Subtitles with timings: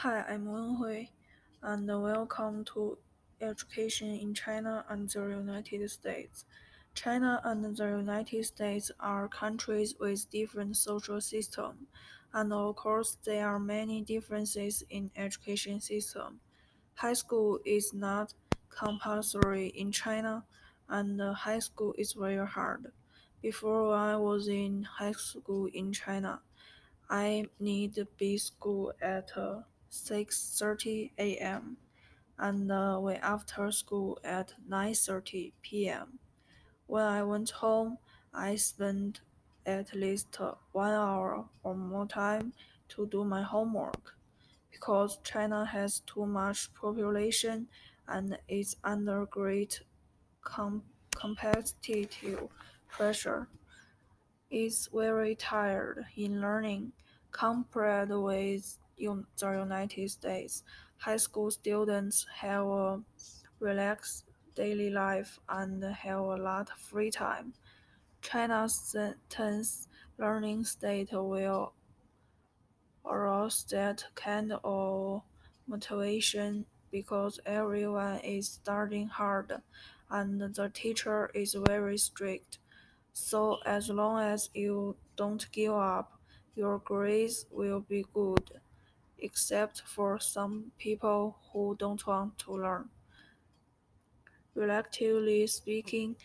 [0.00, 1.06] Hi, I'm Wen Hui,
[1.62, 2.98] and welcome to
[3.40, 6.44] Education in China and the United States.
[6.94, 11.88] China and the United States are countries with different social systems,
[12.34, 16.40] and of course there are many differences in education system.
[16.96, 18.34] High school is not
[18.68, 20.44] compulsory in China,
[20.90, 22.92] and high school is very hard.
[23.40, 26.42] Before I was in high school in China,
[27.08, 31.76] I need be school at uh, 6:30 a.m.
[32.38, 36.18] and uh, we after school at 9:30 p.m.
[36.86, 37.98] When I went home,
[38.32, 39.20] I spent
[39.64, 40.38] at least
[40.72, 42.52] one hour or more time
[42.88, 44.14] to do my homework
[44.70, 47.68] because China has too much population
[48.06, 49.80] and is under great
[50.42, 50.82] com-
[51.14, 52.48] competitive
[52.88, 53.48] pressure
[54.50, 56.92] is very tired in learning
[57.32, 60.62] compared with United States.
[60.98, 63.00] High school students have a
[63.60, 67.52] relaxed daily life and have a lot of free time.
[68.22, 68.96] China's
[69.28, 69.88] tense
[70.18, 71.72] learning state will
[73.04, 75.22] arouse that kind of
[75.66, 79.52] motivation because everyone is studying hard
[80.10, 82.58] and the teacher is very strict.
[83.12, 86.18] So as long as you don't give up,
[86.54, 88.50] your grades will be good,
[89.18, 92.88] except for some people who don't want to learn.
[94.54, 96.16] Relatively speaking,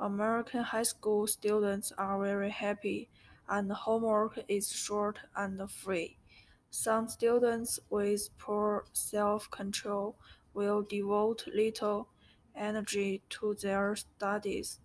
[0.00, 3.08] American high school students are very happy,
[3.48, 6.16] and homework is short and free.
[6.70, 10.16] Some students with poor self-control
[10.52, 12.08] will devote little
[12.54, 14.80] energy to their studies.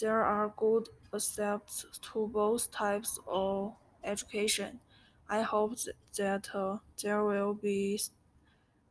[0.00, 4.80] There are good aspects to both types of education.
[5.28, 5.76] I hope
[6.16, 8.00] that uh, there will be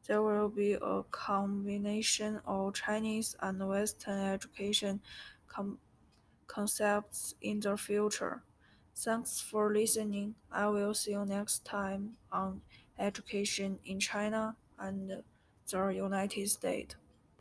[0.07, 5.01] there will be a combination of Chinese and Western education
[5.47, 5.79] com-
[6.47, 8.43] concepts in the future.
[8.95, 10.35] Thanks for listening.
[10.51, 12.61] I will see you next time on
[12.99, 15.23] education in China and
[15.69, 16.95] the United States.